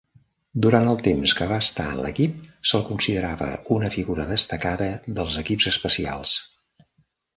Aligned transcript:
Durant 0.65 0.87
el 0.91 0.95
temps 1.07 1.33
que 1.41 1.47
va 1.51 1.59
estar 1.65 1.85
en 1.89 1.99
l'equip, 2.05 2.39
se'l 2.71 2.85
considerava 2.89 3.49
una 3.77 3.93
figura 3.99 4.27
destacada 4.33 4.89
dels 5.21 5.37
equips 5.43 5.69
especials. 5.77 6.35